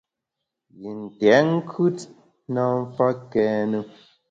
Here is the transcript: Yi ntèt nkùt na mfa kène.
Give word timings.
Yi 0.81 0.89
ntèt 1.01 1.45
nkùt 1.57 1.97
na 2.53 2.61
mfa 2.81 3.07
kène. 3.31 3.79